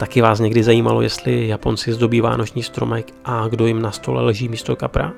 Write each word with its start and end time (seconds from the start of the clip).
Taky 0.00 0.20
vás 0.20 0.40
někdy 0.40 0.62
zajímalo, 0.62 1.02
jestli 1.02 1.48
Japonci 1.48 1.92
zdobí 1.92 2.20
vánoční 2.20 2.62
stromek 2.62 3.14
a 3.24 3.48
kdo 3.48 3.66
jim 3.66 3.82
na 3.82 3.90
stole 3.90 4.22
leží 4.22 4.48
místo 4.48 4.76
kapra? 4.76 5.12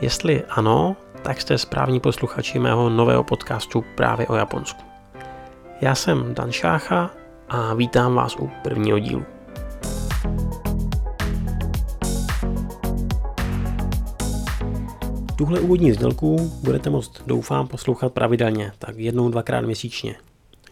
Jestli 0.00 0.44
ano, 0.44 0.96
tak 1.22 1.40
jste 1.40 1.58
správní 1.58 2.00
posluchači 2.00 2.58
mého 2.58 2.90
nového 2.90 3.24
podcastu 3.24 3.84
právě 3.94 4.26
o 4.26 4.34
Japonsku. 4.34 4.82
Já 5.80 5.94
jsem 5.94 6.34
Dan 6.34 6.52
Šácha 6.52 7.10
a 7.48 7.74
vítám 7.74 8.14
vás 8.14 8.36
u 8.36 8.50
prvního 8.62 8.98
dílu. 8.98 9.24
Tuhle 15.36 15.60
úvodní 15.60 15.92
znělku 15.92 16.52
budete 16.64 16.90
moct, 16.90 17.22
doufám, 17.26 17.68
poslouchat 17.68 18.12
pravidelně, 18.12 18.72
tak 18.78 18.96
jednou, 18.96 19.28
dvakrát 19.28 19.60
měsíčně, 19.60 20.16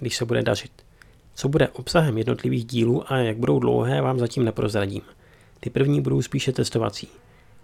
když 0.01 0.17
se 0.17 0.25
bude 0.25 0.43
dařit. 0.43 0.86
Co 1.39 1.49
bude 1.49 1.69
obsahem 1.69 2.19
jednotlivých 2.19 2.65
dílů 2.65 3.13
a 3.13 3.17
jak 3.17 3.37
budou 3.37 3.59
dlouhé, 3.59 4.03
vám 4.03 4.19
zatím 4.19 4.45
neprozradím. 4.45 5.03
Ty 5.61 5.71
první 5.71 6.01
budou 6.01 6.23
spíše 6.23 6.53
testovací. 6.53 7.09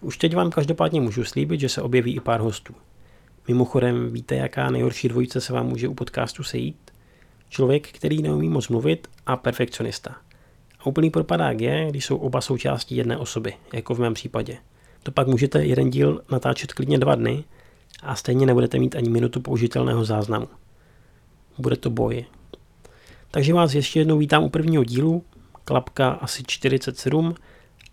Už 0.01 0.19
teď 0.19 0.37
vám 0.37 0.51
každopádně 0.51 1.01
můžu 1.01 1.25
slíbit, 1.25 1.61
že 1.61 1.69
se 1.69 1.83
objeví 1.83 2.17
i 2.17 2.21
pár 2.21 2.41
hostů. 2.41 2.75
Mimochodem, 3.49 4.13
víte, 4.13 4.35
jaká 4.35 4.71
nejhorší 4.71 5.09
dvojice 5.09 5.41
se 5.41 5.53
vám 5.53 5.67
může 5.67 5.89
u 5.89 5.95
podcastu 5.95 6.43
sejít? 6.43 6.91
Člověk, 7.49 7.89
který 7.89 8.23
neumí 8.23 8.49
moc 8.49 8.69
mluvit 8.69 9.09
a 9.27 9.37
perfekcionista. 9.37 10.17
A 10.81 10.87
úplný 10.87 11.11
propadák 11.11 11.61
je, 11.61 11.87
když 11.91 12.05
jsou 12.05 12.17
oba 12.17 12.41
součástí 12.41 12.97
jedné 12.97 13.19
osoby, 13.19 13.55
jako 13.73 13.95
v 13.95 13.99
mém 13.99 14.15
případě. 14.15 14.59
To 15.03 15.11
pak 15.11 15.27
můžete 15.27 15.65
jeden 15.65 15.91
díl 15.91 16.23
natáčet 16.31 16.73
klidně 16.73 16.99
dva 16.99 17.15
dny 17.15 17.45
a 18.03 18.17
stejně 18.17 18.47
nebudete 18.47 18.79
mít 18.79 18.97
ani 18.97 19.11
minutu 19.11 19.41
použitelného 19.41 20.05
záznamu. 20.05 20.49
Bude 21.59 21.77
to 21.77 21.91
boj. 21.91 22.25
Takže 23.35 23.55
vás 23.55 23.75
ještě 23.75 24.01
jednou 24.01 24.19
vítám 24.19 24.45
u 24.45 24.49
prvního 24.49 24.85
dílu, 24.85 25.25
klapka 25.65 26.11
asi 26.11 26.43
47 26.47 27.35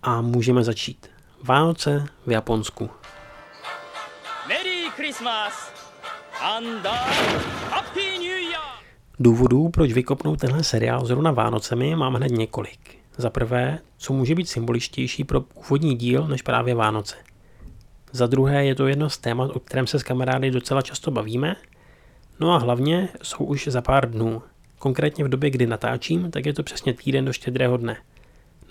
a 0.04 0.22
můžeme 0.22 0.64
začít. 0.64 1.10
Vánoce 1.44 2.06
v 2.28 2.32
Japonsku. 2.32 2.90
Merry 4.48 4.90
Christmas 4.96 5.74
and 6.42 6.86
Happy 7.70 8.18
New 8.18 8.40
Year! 8.52 8.62
Důvodů, 9.20 9.70
proč 9.70 9.92
vykopnout 9.92 10.40
tenhle 10.40 10.64
seriál 10.64 11.06
zrovna 11.06 11.32
Vánocemi, 11.32 11.96
mám 11.96 12.14
hned 12.14 12.32
několik. 12.32 12.98
Za 13.18 13.30
prvé, 13.30 13.80
co 13.98 14.14
může 14.14 14.36
být 14.36 14.50
symboličtější 14.50 15.24
pro 15.24 15.42
úvodní 15.42 15.96
díl 15.96 16.28
než 16.28 16.42
právě 16.42 16.76
Vánoce. 16.76 17.16
Za 18.12 18.28
druhé 18.28 18.66
je 18.66 18.76
to 18.76 18.88
jedno 18.88 19.10
z 19.10 19.18
témat, 19.18 19.52
o 19.54 19.60
kterém 19.60 19.88
se 19.88 20.00
s 20.00 20.04
kamarády 20.04 20.52
docela 20.52 20.82
často 20.82 21.12
bavíme. 21.12 21.56
No 22.40 22.52
a 22.52 22.58
hlavně 22.58 23.10
jsou 23.24 23.44
už 23.44 23.68
za 23.68 23.82
pár 23.82 24.12
dnů. 24.12 24.42
Konkrétně 24.80 25.24
v 25.24 25.30
době, 25.30 25.50
kdy 25.50 25.68
natáčím, 25.68 26.32
tak 26.32 26.46
je 26.46 26.54
to 26.54 26.64
přesně 26.64 26.94
týden 26.94 27.26
do 27.26 27.34
štědrého 27.34 27.78
dne. 27.78 27.98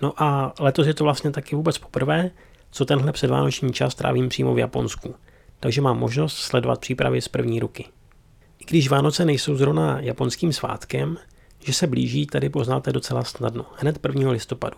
No 0.02 0.22
a 0.22 0.54
letos 0.60 0.86
je 0.86 0.94
to 0.94 1.04
vlastně 1.04 1.30
taky 1.30 1.56
vůbec 1.56 1.78
poprvé, 1.78 2.30
co 2.70 2.84
tenhle 2.84 3.12
předvánoční 3.12 3.72
čas 3.72 3.94
trávím 3.94 4.28
přímo 4.28 4.54
v 4.54 4.58
Japonsku. 4.58 5.14
Takže 5.60 5.80
mám 5.80 5.98
možnost 5.98 6.36
sledovat 6.36 6.80
přípravy 6.80 7.20
z 7.20 7.28
první 7.28 7.60
ruky. 7.60 7.84
I 8.58 8.64
když 8.64 8.88
Vánoce 8.88 9.24
nejsou 9.24 9.56
zrovna 9.56 10.00
japonským 10.00 10.52
svátkem, 10.52 11.16
že 11.58 11.72
se 11.72 11.86
blíží, 11.86 12.26
tady 12.26 12.48
poznáte 12.48 12.92
docela 12.92 13.24
snadno, 13.24 13.66
hned 13.76 13.98
1. 14.06 14.30
listopadu. 14.30 14.76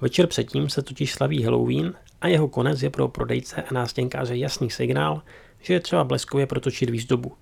Večer 0.00 0.26
předtím 0.26 0.68
se 0.68 0.82
totiž 0.82 1.12
slaví 1.12 1.42
Halloween 1.42 1.94
a 2.20 2.28
jeho 2.28 2.48
konec 2.48 2.82
je 2.82 2.90
pro 2.90 3.08
prodejce 3.08 3.62
a 3.62 3.74
nástěnkáře 3.74 4.36
jasný 4.36 4.70
signál, 4.70 5.22
že 5.60 5.74
je 5.74 5.80
třeba 5.80 6.04
bleskově 6.04 6.46
protočit 6.46 6.90
výzdobu. 6.90 7.32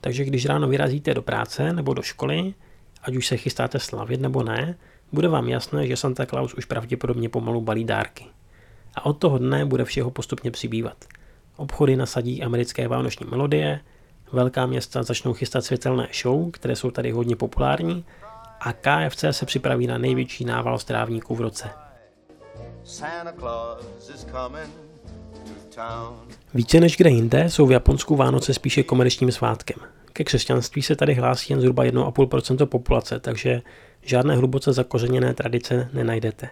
Takže 0.00 0.24
když 0.24 0.46
ráno 0.46 0.68
vyrazíte 0.68 1.14
do 1.14 1.22
práce 1.22 1.72
nebo 1.72 1.94
do 1.94 2.02
školy, 2.02 2.54
ať 3.02 3.16
už 3.16 3.26
se 3.26 3.36
chystáte 3.36 3.78
slavit 3.78 4.20
nebo 4.20 4.42
ne, 4.42 4.76
bude 5.12 5.28
vám 5.28 5.48
jasné, 5.48 5.86
že 5.86 5.96
Santa 5.96 6.26
Claus 6.26 6.54
už 6.54 6.64
pravděpodobně 6.64 7.28
pomalu 7.28 7.60
balí 7.60 7.84
dárky. 7.84 8.24
A 8.94 9.06
od 9.06 9.12
toho 9.12 9.38
dne 9.38 9.64
bude 9.64 9.84
všeho 9.84 10.10
postupně 10.10 10.50
přibývat. 10.50 11.04
Obchody 11.56 11.96
nasadí 11.96 12.42
americké 12.42 12.88
vánoční 12.88 13.26
melodie, 13.30 13.80
velká 14.32 14.66
města 14.66 15.02
začnou 15.02 15.32
chystat 15.32 15.64
světelné 15.64 16.08
show, 16.22 16.50
které 16.50 16.76
jsou 16.76 16.90
tady 16.90 17.10
hodně 17.10 17.36
populární 17.36 18.04
a 18.60 18.72
KFC 18.72 19.24
se 19.30 19.46
připraví 19.46 19.86
na 19.86 19.98
největší 19.98 20.44
nával 20.44 20.78
strávníků 20.78 21.34
v 21.34 21.40
roce. 21.40 21.70
Více 26.54 26.80
než 26.80 26.96
kde 26.96 27.10
jinde 27.10 27.50
jsou 27.50 27.66
v 27.66 27.72
Japonsku 27.72 28.16
Vánoce 28.16 28.54
spíše 28.54 28.82
komerčním 28.82 29.32
svátkem. 29.32 29.76
Ke 30.12 30.24
křesťanství 30.24 30.82
se 30.82 30.96
tady 30.96 31.14
hlásí 31.14 31.52
jen 31.52 31.60
zhruba 31.60 31.84
1,5% 31.84 32.66
populace, 32.66 33.20
takže 33.20 33.62
žádné 34.02 34.36
hluboce 34.36 34.72
zakořeněné 34.72 35.34
tradice 35.34 35.88
nenajdete. 35.92 36.48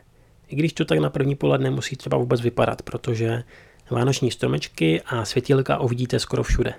I 0.48 0.56
když 0.56 0.72
to 0.72 0.84
tak 0.84 0.98
na 0.98 1.10
první 1.10 1.34
pohled 1.34 1.60
nemusí 1.60 1.97
třeba 1.97 2.19
vůbec 2.19 2.41
vypadat, 2.41 2.82
protože 2.82 3.42
vánoční 3.91 4.31
stromečky 4.31 5.03
a 5.03 5.25
světílka 5.25 5.78
uvidíte 5.78 6.19
skoro 6.19 6.42
všude. 6.42 6.75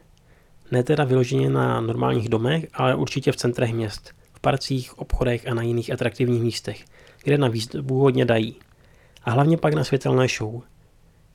Ne 0.71 0.83
teda 0.83 1.03
vyloženě 1.03 1.49
na 1.49 1.81
normálních 1.81 2.29
domech, 2.29 2.67
ale 2.73 2.95
určitě 2.95 3.31
v 3.31 3.35
centrech 3.35 3.73
měst, 3.73 4.11
v 4.33 4.39
parcích, 4.39 4.99
obchodech 4.99 5.47
a 5.47 5.53
na 5.53 5.61
jiných 5.61 5.93
atraktivních 5.93 6.41
místech, 6.41 6.85
kde 7.23 7.37
na 7.37 7.47
výzdobu 7.47 7.99
hodně 7.99 8.25
dají. 8.25 8.55
A 9.23 9.31
hlavně 9.31 9.57
pak 9.57 9.73
na 9.73 9.83
světelné 9.83 10.27
show, 10.27 10.61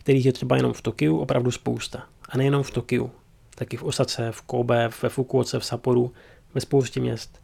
kterých 0.03 0.27
je 0.27 0.33
třeba 0.33 0.57
jenom 0.57 0.73
v 0.73 0.83
Tokiu 0.83 1.19
opravdu 1.19 1.51
spousta. 1.51 2.07
A 2.29 2.39
nejenom 2.39 2.63
v 2.63 2.71
Tokiu, 2.71 3.11
taky 3.55 3.77
v 3.77 3.83
Osace, 3.83 4.33
v 4.33 4.43
Kobe, 4.43 4.91
ve 5.03 5.09
Fukuoce, 5.09 5.59
v 5.59 5.65
Saporu, 5.65 6.13
ve 6.55 6.61
spoustě 6.61 7.01
měst. 7.01 7.43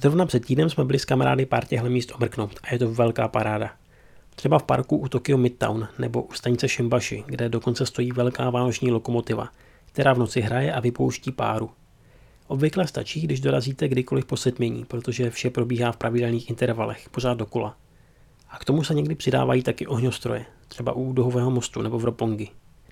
Zrovna 0.00 0.26
před 0.26 0.46
týdnem 0.46 0.70
jsme 0.70 0.84
byli 0.84 0.98
s 0.98 1.04
kamarády 1.04 1.46
pár 1.46 1.64
těchto 1.64 1.90
míst 1.90 2.12
omrknout 2.14 2.60
a 2.62 2.72
je 2.72 2.78
to 2.78 2.92
velká 2.92 3.28
paráda. 3.28 3.70
Třeba 4.34 4.58
v 4.58 4.62
parku 4.62 4.96
u 4.96 5.08
Tokyo 5.08 5.38
Midtown 5.38 5.88
nebo 5.98 6.22
u 6.22 6.32
stanice 6.32 6.68
Shimbashi, 6.68 7.24
kde 7.26 7.48
dokonce 7.48 7.86
stojí 7.86 8.12
velká 8.12 8.50
vánoční 8.50 8.90
lokomotiva, 8.90 9.48
která 9.92 10.12
v 10.12 10.18
noci 10.18 10.40
hraje 10.40 10.72
a 10.72 10.80
vypouští 10.80 11.32
páru. 11.32 11.70
Obvykle 12.46 12.86
stačí, 12.86 13.20
když 13.20 13.40
dorazíte 13.40 13.88
kdykoliv 13.88 14.24
po 14.24 14.36
setmění, 14.36 14.84
protože 14.84 15.30
vše 15.30 15.50
probíhá 15.50 15.92
v 15.92 15.96
pravidelných 15.96 16.50
intervalech, 16.50 17.08
pořád 17.08 17.34
dokola. 17.34 17.76
A 18.50 18.58
k 18.58 18.64
tomu 18.64 18.84
se 18.84 18.94
někdy 18.94 19.14
přidávají 19.14 19.62
taky 19.62 19.86
ohňostroje, 19.86 20.46
třeba 20.68 20.92
u 20.92 21.12
Duhového 21.12 21.50
mostu 21.50 21.82
nebo 21.82 21.98
v 21.98 22.04
Ropongi. 22.04 22.48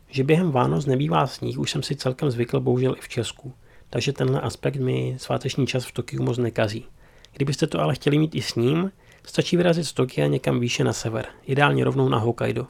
Že 0.09 0.25
během 0.25 0.51
Vánoc 0.51 0.87
nebývá 0.87 1.27
sníh, 1.27 1.59
už 1.59 1.71
jsem 1.71 1.83
si 1.83 1.97
celkem 1.97 2.31
zvykl 2.31 2.61
bohužel 2.61 2.95
i 2.99 3.01
v 3.01 3.09
Česku, 3.09 3.55
takže 3.91 4.13
tenhle 4.13 4.41
aspekt 4.41 4.77
mi 4.77 5.17
sváteční 5.19 5.67
čas 5.67 5.85
v 5.85 5.93
Tokiu 5.93 6.23
moc 6.23 6.39
nekazí. 6.39 6.85
Kdybyste 7.33 7.67
to 7.67 7.81
ale 7.81 7.95
chtěli 7.95 8.19
mít 8.19 8.35
i 8.35 8.43
s 8.43 8.55
ním, 8.55 8.93
stačí 9.25 9.57
vyrazit 9.57 9.87
z 9.87 9.93
Tokia 9.93 10.27
někam 10.27 10.61
výše 10.61 10.85
na 10.85 10.93
sever, 10.93 11.27
ideálně 11.45 11.85
rovnou 11.85 12.09
na 12.09 12.19
Hokkaido, 12.19 12.67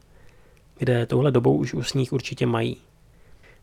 kde 0.78 1.06
touhle 1.06 1.30
dobou 1.30 1.56
už 1.56 1.74
u 1.74 1.82
sníh 1.82 2.12
určitě 2.12 2.46
mají. 2.46 2.76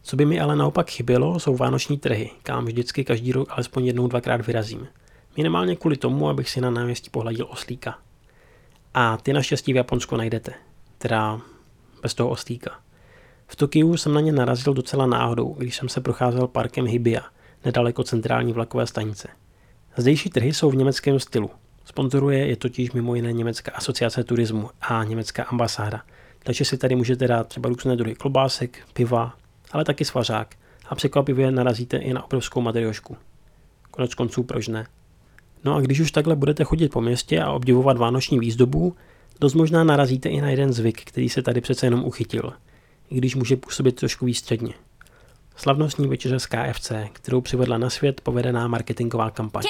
Co 0.02 0.16
by 0.16 0.26
mi 0.26 0.40
ale 0.40 0.56
naopak 0.56 0.90
chybělo, 0.90 1.40
jsou 1.40 1.56
vánoční 1.56 1.98
trhy, 1.98 2.32
kam 2.44 2.66
vždycky 2.66 3.04
každý 3.04 3.32
rok 3.32 3.48
alespoň 3.52 3.86
jednou, 3.86 4.08
dvakrát 4.08 4.48
vyrazím. 4.48 4.88
Minimálně 5.38 5.76
kvůli 5.76 5.98
tomu, 5.98 6.30
abych 6.30 6.50
si 6.50 6.62
na 6.62 6.70
náměstí 6.70 7.10
pohladil 7.10 7.48
oslíka. 7.50 8.00
A 8.94 9.18
ty 9.18 9.34
naštěstí 9.34 9.74
v 9.74 9.76
Japonsku 9.76 10.16
najdete. 10.16 10.54
Teda 11.04 11.42
bez 12.02 12.14
toho 12.14 12.30
oslíka. 12.30 12.72
V 13.48 13.56
Tokiu 13.56 13.98
jsem 13.98 14.14
na 14.14 14.22
ně 14.22 14.32
narazil 14.32 14.74
docela 14.74 15.06
náhodou, 15.06 15.54
když 15.54 15.76
jsem 15.76 15.90
se 15.90 16.02
procházel 16.02 16.48
parkem 16.48 16.86
Hibiya, 16.86 17.22
nedaleko 17.66 18.04
centrální 18.04 18.54
vlakové 18.54 18.88
stanice. 18.88 19.28
Zdejší 19.98 20.30
trhy 20.30 20.54
jsou 20.54 20.70
v 20.70 20.76
německém 20.76 21.20
stylu. 21.20 21.50
Sponzoruje 21.86 22.48
je 22.48 22.56
totiž 22.56 22.92
mimo 22.92 23.16
jiné 23.16 23.34
Německá 23.34 23.72
asociace 23.72 24.24
turismu 24.24 24.70
a 24.82 25.04
německá 25.04 25.44
ambasáda, 25.44 26.02
takže 26.44 26.66
si 26.66 26.78
tady 26.78 26.96
můžete 26.96 27.28
dát 27.28 27.48
třeba 27.48 27.70
různé 27.70 27.96
druhy 27.96 28.16
klobásek, 28.16 28.80
piva, 28.94 29.34
ale 29.72 29.86
taky 29.86 30.06
svařák 30.06 30.56
a 30.90 30.96
překvapivě 30.96 31.52
narazíte 31.52 31.98
i 31.98 32.14
na 32.14 32.24
obrovskou 32.24 32.62
matriošku. 32.62 33.18
Konec 33.92 34.16
konců 34.16 34.44
proč 34.44 34.68
ne? 34.68 34.88
No 35.64 35.76
a 35.76 35.82
když 35.82 36.00
už 36.00 36.12
takhle 36.12 36.36
budete 36.36 36.64
chodit 36.64 36.90
po 36.90 37.02
městě 37.02 37.42
a 37.42 37.52
obdivovat 37.52 37.98
vánoční 37.98 38.40
výzdobu, 38.40 38.96
dost 39.40 39.54
možná 39.54 39.84
narazíte 39.84 40.30
i 40.30 40.42
na 40.42 40.50
jeden 40.50 40.74
zvyk, 40.74 41.04
který 41.04 41.30
se 41.30 41.42
tady 41.42 41.62
přece 41.62 41.86
jenom 41.86 42.04
uchytil, 42.04 42.54
i 43.10 43.18
když 43.18 43.36
může 43.36 43.56
působit 43.56 43.96
trošku 43.96 44.26
výstředně. 44.26 44.74
Slavnostní 45.56 46.08
večeře 46.08 46.40
z 46.40 46.46
KFC, 46.46 46.92
kterou 47.14 47.42
přivedla 47.42 47.78
na 47.78 47.90
svět 47.90 48.22
povedená 48.22 48.68
marketingová 48.68 49.32
kampaň. 49.32 49.64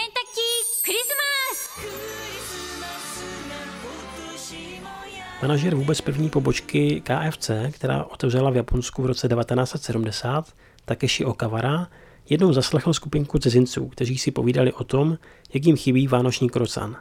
Manažer 5.42 5.76
vůbec 5.76 6.02
první 6.02 6.30
pobočky 6.30 7.02
KFC, 7.02 7.52
která 7.72 8.04
otevřela 8.04 8.50
v 8.50 8.56
Japonsku 8.56 9.02
v 9.02 9.06
roce 9.06 9.28
1970, 9.28 10.54
Takeshi 10.86 11.26
Okawara, 11.26 11.88
jednou 12.30 12.54
zaslechl 12.54 12.94
skupinku 12.94 13.40
cizinců, 13.40 13.88
kteří 13.88 14.18
si 14.18 14.32
povídali 14.32 14.74
o 14.74 14.84
tom, 14.84 15.18
jak 15.54 15.66
jim 15.66 15.78
chybí 15.78 16.08
vánoční 16.08 16.50
krocan. 16.50 16.96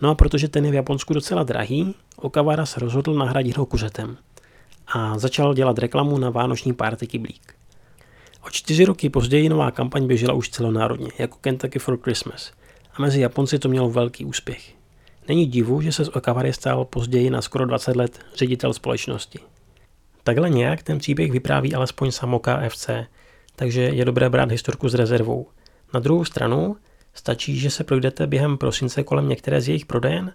No 0.00 0.10
a 0.10 0.14
protože 0.14 0.48
ten 0.48 0.64
je 0.64 0.70
v 0.70 0.74
Japonsku 0.74 1.14
docela 1.14 1.42
drahý, 1.42 1.94
Okawara 2.16 2.66
se 2.66 2.80
rozhodl 2.80 3.14
nahradit 3.14 3.56
ho 3.56 3.66
kuřetem 3.66 4.16
a 4.86 5.18
začal 5.18 5.54
dělat 5.54 5.78
reklamu 5.78 6.18
na 6.18 6.30
vánoční 6.30 6.72
párty 6.72 7.06
kyblík. 7.06 7.54
O 8.46 8.50
čtyři 8.50 8.84
roky 8.84 9.10
později 9.10 9.48
nová 9.48 9.70
kampaň 9.70 10.06
běžela 10.06 10.34
už 10.34 10.50
celonárodně, 10.50 11.10
jako 11.18 11.38
Kentucky 11.40 11.78
for 11.78 11.98
Christmas. 12.02 12.52
A 12.94 13.02
mezi 13.02 13.20
Japonci 13.20 13.58
to 13.58 13.68
mělo 13.68 13.90
velký 13.90 14.24
úspěch. 14.24 14.74
Není 15.28 15.46
divu, 15.46 15.80
že 15.80 15.92
se 15.92 16.04
z 16.04 16.08
Okavary 16.08 16.52
stal 16.52 16.84
později 16.84 17.30
na 17.30 17.42
skoro 17.42 17.66
20 17.66 17.96
let 17.96 18.18
ředitel 18.34 18.72
společnosti. 18.72 19.38
Takhle 20.24 20.50
nějak 20.50 20.82
ten 20.82 20.98
příběh 20.98 21.32
vypráví 21.32 21.74
alespoň 21.74 22.10
samo 22.10 22.38
KFC, 22.38 22.90
takže 23.56 23.82
je 23.82 24.04
dobré 24.04 24.30
brát 24.30 24.50
historku 24.50 24.88
s 24.88 24.94
rezervou. 24.94 25.46
Na 25.94 26.00
druhou 26.00 26.24
stranu 26.24 26.76
stačí, 27.20 27.58
že 27.58 27.70
se 27.70 27.84
projdete 27.84 28.26
během 28.26 28.58
prosince 28.58 29.02
kolem 29.02 29.28
některé 29.28 29.60
z 29.60 29.68
jejich 29.68 29.86
prodejen 29.86 30.32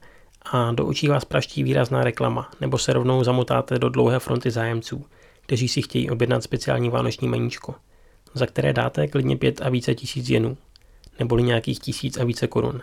a 0.52 0.72
do 0.72 0.86
očí 0.86 1.08
vás 1.08 1.26
praští 1.26 1.64
výrazná 1.64 2.04
reklama, 2.04 2.52
nebo 2.62 2.78
se 2.78 2.94
rovnou 2.94 3.24
zamotáte 3.24 3.80
do 3.80 3.90
dlouhé 3.90 4.20
fronty 4.20 4.52
zájemců, 4.52 5.06
kteří 5.42 5.68
si 5.68 5.82
chtějí 5.82 6.10
objednat 6.10 6.44
speciální 6.44 6.90
vánoční 6.90 7.28
meníčko, 7.28 7.76
za 8.34 8.46
které 8.46 8.74
dáte 8.74 9.08
klidně 9.08 9.38
pět 9.38 9.62
a 9.62 9.70
více 9.70 9.96
tisíc 9.96 10.30
jenů, 10.30 10.58
neboli 11.20 11.44
nějakých 11.44 11.80
tisíc 11.80 12.18
a 12.18 12.24
více 12.24 12.48
korun. 12.48 12.82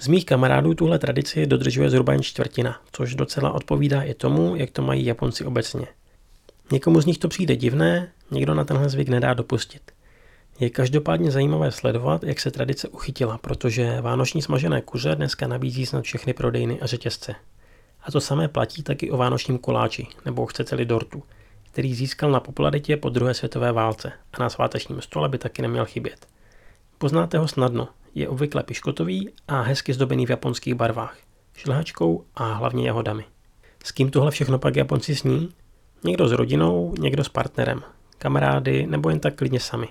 Z 0.00 0.08
mých 0.08 0.26
kamarádů 0.26 0.74
tuhle 0.74 0.98
tradici 0.98 1.46
dodržuje 1.46 1.90
zhruba 1.90 2.12
jen 2.12 2.22
čtvrtina, 2.22 2.80
což 2.92 3.14
docela 3.14 3.52
odpovídá 3.52 4.02
i 4.02 4.14
tomu, 4.14 4.56
jak 4.56 4.70
to 4.70 4.82
mají 4.82 5.04
Japonci 5.04 5.44
obecně. 5.44 5.86
Někomu 6.72 7.00
z 7.00 7.06
nich 7.06 7.18
to 7.18 7.28
přijde 7.28 7.56
divné, 7.56 8.12
někdo 8.30 8.54
na 8.54 8.64
tenhle 8.64 8.88
zvyk 8.88 9.08
nedá 9.08 9.34
dopustit. 9.34 9.92
Je 10.60 10.70
každopádně 10.70 11.30
zajímavé 11.30 11.70
sledovat, 11.70 12.24
jak 12.24 12.40
se 12.40 12.50
tradice 12.50 12.88
uchytila, 12.88 13.38
protože 13.38 14.00
vánoční 14.00 14.42
smažené 14.42 14.80
kuře 14.80 15.14
dneska 15.14 15.46
nabízí 15.46 15.86
snad 15.86 16.04
všechny 16.04 16.32
prodejny 16.32 16.80
a 16.80 16.86
řetězce. 16.86 17.34
A 18.02 18.12
to 18.12 18.20
samé 18.20 18.48
platí 18.48 18.82
taky 18.82 19.10
o 19.10 19.16
vánočním 19.16 19.58
koláči, 19.58 20.06
nebo 20.24 20.46
chcete-li 20.46 20.84
dortu, 20.84 21.22
který 21.72 21.94
získal 21.94 22.30
na 22.30 22.40
popularitě 22.40 22.96
po 22.96 23.08
druhé 23.08 23.34
světové 23.34 23.72
válce 23.72 24.12
a 24.32 24.42
na 24.42 24.50
svátečním 24.50 25.00
stole 25.00 25.28
by 25.28 25.38
taky 25.38 25.62
neměl 25.62 25.84
chybět. 25.84 26.26
Poznáte 26.98 27.38
ho 27.38 27.48
snadno, 27.48 27.88
je 28.14 28.28
obvykle 28.28 28.62
piškotový 28.62 29.30
a 29.48 29.60
hezky 29.60 29.94
zdobený 29.94 30.26
v 30.26 30.30
japonských 30.30 30.74
barvách, 30.74 31.16
šlehačkou 31.54 32.24
a 32.34 32.52
hlavně 32.52 32.86
jahodami. 32.86 33.24
S 33.84 33.92
kým 33.92 34.10
tohle 34.10 34.30
všechno 34.30 34.58
pak 34.58 34.76
Japonci 34.76 35.16
sní? 35.16 35.48
Někdo 36.04 36.28
s 36.28 36.32
rodinou, 36.32 36.94
někdo 36.98 37.24
s 37.24 37.28
partnerem, 37.28 37.82
kamarády 38.18 38.86
nebo 38.86 39.10
jen 39.10 39.20
tak 39.20 39.34
klidně 39.34 39.60
sami. 39.60 39.88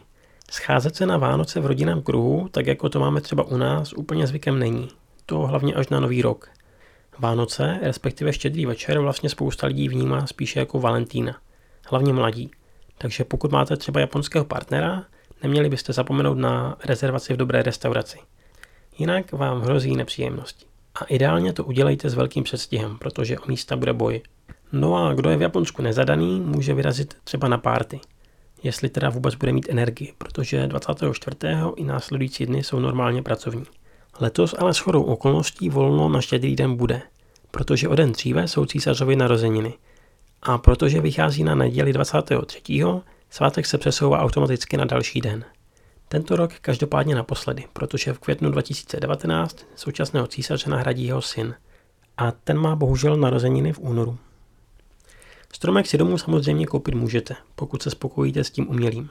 Scházet 0.51 0.95
se 0.95 1.05
na 1.05 1.17
Vánoce 1.17 1.59
v 1.59 1.65
rodinném 1.65 2.01
kruhu, 2.01 2.47
tak 2.51 2.67
jako 2.67 2.89
to 2.89 2.99
máme 2.99 3.21
třeba 3.21 3.43
u 3.43 3.57
nás, 3.57 3.93
úplně 3.93 4.27
zvykem 4.27 4.59
není. 4.59 4.87
To 5.25 5.39
hlavně 5.39 5.73
až 5.73 5.89
na 5.89 5.99
nový 5.99 6.21
rok. 6.21 6.49
Vánoce, 7.19 7.79
respektive 7.81 8.33
štědrý 8.33 8.65
večer, 8.65 8.99
vlastně 8.99 9.29
spousta 9.29 9.67
lidí 9.67 9.89
vnímá 9.89 10.27
spíše 10.27 10.59
jako 10.59 10.79
Valentína. 10.79 11.37
Hlavně 11.89 12.13
mladí. 12.13 12.51
Takže 12.97 13.23
pokud 13.23 13.51
máte 13.51 13.77
třeba 13.77 13.99
japonského 13.99 14.45
partnera, 14.45 15.03
neměli 15.43 15.69
byste 15.69 15.93
zapomenout 15.93 16.37
na 16.37 16.77
rezervaci 16.85 17.33
v 17.33 17.37
dobré 17.37 17.63
restauraci. 17.63 18.17
Jinak 18.97 19.31
vám 19.31 19.61
hrozí 19.61 19.95
nepříjemnosti. 19.95 20.65
A 21.01 21.03
ideálně 21.03 21.53
to 21.53 21.63
udělejte 21.63 22.09
s 22.09 22.13
velkým 22.13 22.43
předstihem, 22.43 22.97
protože 22.97 23.39
o 23.39 23.47
místa 23.47 23.75
bude 23.75 23.93
boj. 23.93 24.21
No 24.71 24.95
a 24.95 25.13
kdo 25.13 25.29
je 25.29 25.37
v 25.37 25.41
Japonsku 25.41 25.81
nezadaný, 25.81 26.39
může 26.39 26.73
vyrazit 26.73 27.17
třeba 27.23 27.47
na 27.47 27.57
párty. 27.57 27.99
Jestli 28.63 28.89
teda 28.89 29.09
vůbec 29.09 29.35
bude 29.35 29.51
mít 29.51 29.69
energii, 29.69 30.13
protože 30.17 30.67
24. 30.67 31.37
i 31.75 31.83
následující 31.83 32.45
dny 32.45 32.63
jsou 32.63 32.79
normálně 32.79 33.23
pracovní. 33.23 33.63
Letos 34.19 34.55
ale 34.59 34.73
s 34.73 34.77
chorou 34.77 35.03
okolností 35.03 35.69
volno 35.69 36.09
na 36.09 36.21
štědrý 36.21 36.55
den 36.55 36.75
bude, 36.75 37.01
protože 37.51 37.87
o 37.87 37.95
den 37.95 38.11
dříve 38.11 38.47
jsou 38.47 38.65
císařovy 38.65 39.15
narozeniny. 39.15 39.73
A 40.41 40.57
protože 40.57 41.01
vychází 41.01 41.43
na 41.43 41.55
neděli 41.55 41.93
23. 41.93 42.61
svátek 43.29 43.65
se 43.65 43.77
přesouvá 43.77 44.19
automaticky 44.19 44.77
na 44.77 44.85
další 44.85 45.21
den. 45.21 45.45
Tento 46.07 46.35
rok 46.35 46.53
každopádně 46.53 47.15
naposledy, 47.15 47.63
protože 47.73 48.13
v 48.13 48.19
květnu 48.19 48.51
2019 48.51 49.65
současného 49.75 50.27
císaře 50.27 50.69
nahradí 50.69 51.05
jeho 51.05 51.21
syn. 51.21 51.55
A 52.17 52.31
ten 52.31 52.57
má 52.57 52.75
bohužel 52.75 53.17
narozeniny 53.17 53.73
v 53.73 53.79
únoru. 53.79 54.17
Stromek 55.53 55.87
si 55.87 55.97
domů 55.97 56.17
samozřejmě 56.17 56.65
koupit 56.65 56.95
můžete, 56.95 57.35
pokud 57.55 57.81
se 57.81 57.89
spokojíte 57.89 58.43
s 58.43 58.51
tím 58.51 58.69
umělým. 58.69 59.09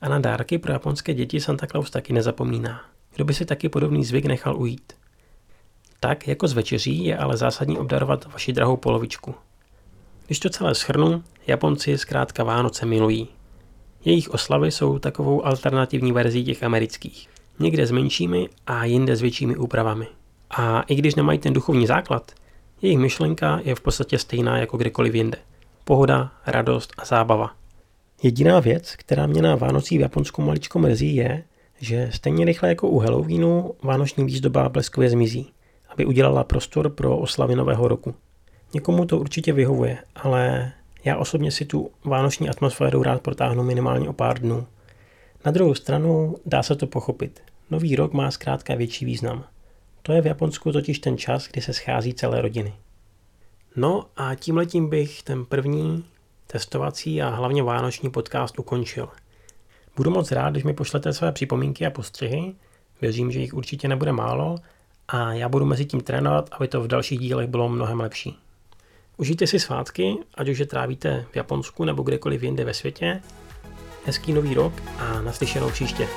A 0.00 0.08
na 0.08 0.18
dárky 0.18 0.58
pro 0.58 0.72
japonské 0.72 1.14
děti 1.14 1.40
Santa 1.40 1.66
Claus 1.66 1.90
taky 1.90 2.12
nezapomíná. 2.12 2.84
Kdo 3.14 3.24
by 3.24 3.34
si 3.34 3.44
taky 3.44 3.68
podobný 3.68 4.04
zvyk 4.04 4.26
nechal 4.26 4.56
ujít? 4.56 4.92
Tak 6.00 6.28
jako 6.28 6.48
z 6.48 6.52
večeří 6.52 7.04
je 7.04 7.18
ale 7.18 7.36
zásadní 7.36 7.78
obdarovat 7.78 8.32
vaši 8.32 8.52
drahou 8.52 8.76
polovičku. 8.76 9.34
Když 10.26 10.38
to 10.38 10.50
celé 10.50 10.74
schrnu, 10.74 11.22
Japonci 11.46 11.98
zkrátka 11.98 12.44
Vánoce 12.44 12.86
milují. 12.86 13.28
Jejich 14.04 14.30
oslavy 14.30 14.70
jsou 14.70 14.98
takovou 14.98 15.46
alternativní 15.46 16.12
verzí 16.12 16.44
těch 16.44 16.62
amerických. 16.62 17.28
Někde 17.58 17.86
s 17.86 17.90
menšími 17.90 18.48
a 18.66 18.84
jinde 18.84 19.16
s 19.16 19.20
většími 19.20 19.56
úpravami. 19.56 20.06
A 20.50 20.82
i 20.82 20.94
když 20.94 21.14
nemají 21.14 21.38
ten 21.38 21.52
duchovní 21.52 21.86
základ, 21.86 22.32
jejich 22.82 22.98
myšlenka 22.98 23.60
je 23.64 23.74
v 23.74 23.80
podstatě 23.80 24.18
stejná 24.18 24.58
jako 24.58 24.76
kdekoliv 24.76 25.14
jinde– 25.14 25.38
pohoda, 25.86 26.32
radost 26.46 26.92
a 26.98 27.04
zábava. 27.04 27.54
Jediná 28.22 28.60
věc, 28.60 28.96
která 28.96 29.26
mě 29.26 29.42
na 29.42 29.56
Vánocí 29.56 29.98
v 29.98 30.00
Japonsku 30.00 30.42
maličko 30.42 30.78
mrzí, 30.78 31.16
je, 31.16 31.42
že 31.80 32.08
stejně 32.12 32.44
rychle 32.44 32.68
jako 32.68 32.88
u 32.88 32.98
Halloweenu 32.98 33.74
vánoční 33.82 34.24
výzdoba 34.24 34.68
bleskově 34.68 35.10
zmizí, 35.10 35.52
aby 35.88 36.06
udělala 36.06 36.44
prostor 36.44 36.90
pro 36.90 37.18
oslavy 37.18 37.54
nového 37.54 37.88
roku. 37.88 38.14
Někomu 38.74 39.04
to 39.04 39.18
určitě 39.18 39.52
vyhovuje, 39.52 39.98
ale 40.16 40.72
já 41.04 41.16
osobně 41.16 41.50
si 41.50 41.64
tu 41.64 41.90
vánoční 42.04 42.48
atmosféru 42.48 43.02
rád 43.02 43.22
protáhnu 43.22 43.62
minimálně 43.62 44.08
o 44.08 44.12
pár 44.12 44.38
dnů. 44.38 44.66
Na 45.44 45.52
druhou 45.52 45.74
stranu 45.74 46.36
dá 46.46 46.62
se 46.62 46.76
to 46.76 46.86
pochopit. 46.86 47.40
Nový 47.70 47.96
rok 47.96 48.12
má 48.12 48.30
zkrátka 48.30 48.74
větší 48.74 49.04
význam. 49.04 49.44
To 50.02 50.12
je 50.12 50.22
v 50.22 50.26
Japonsku 50.26 50.72
totiž 50.72 50.98
ten 50.98 51.18
čas, 51.18 51.48
kdy 51.48 51.60
se 51.60 51.72
schází 51.72 52.14
celé 52.14 52.40
rodiny. 52.40 52.72
No 53.76 54.06
a 54.16 54.34
tímhletím 54.34 54.88
bych 54.88 55.22
ten 55.22 55.44
první 55.44 56.04
testovací 56.46 57.22
a 57.22 57.28
hlavně 57.28 57.62
vánoční 57.62 58.10
podcast 58.10 58.58
ukončil. 58.58 59.08
Budu 59.96 60.10
moc 60.10 60.32
rád, 60.32 60.50
když 60.50 60.64
mi 60.64 60.74
pošlete 60.74 61.12
své 61.12 61.32
připomínky 61.32 61.86
a 61.86 61.90
postřehy. 61.90 62.54
Věřím, 63.00 63.32
že 63.32 63.40
jich 63.40 63.54
určitě 63.54 63.88
nebude 63.88 64.12
málo 64.12 64.56
a 65.08 65.32
já 65.32 65.48
budu 65.48 65.64
mezi 65.64 65.84
tím 65.84 66.00
trénovat, 66.00 66.48
aby 66.52 66.68
to 66.68 66.80
v 66.80 66.88
dalších 66.88 67.18
dílech 67.18 67.48
bylo 67.48 67.68
mnohem 67.68 68.00
lepší. 68.00 68.38
Užijte 69.16 69.46
si 69.46 69.60
svátky, 69.60 70.16
ať 70.34 70.48
už 70.48 70.58
je 70.58 70.66
trávíte 70.66 71.26
v 71.32 71.36
Japonsku 71.36 71.84
nebo 71.84 72.02
kdekoliv 72.02 72.42
jinde 72.42 72.64
ve 72.64 72.74
světě. 72.74 73.22
Hezký 74.04 74.32
nový 74.32 74.54
rok 74.54 74.72
a 74.98 75.20
naslyšenou 75.20 75.70
příště. 75.70 76.08